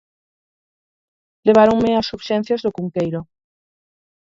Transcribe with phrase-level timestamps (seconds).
[1.47, 3.21] Leváronme ás Urxencias do Cunqueiro.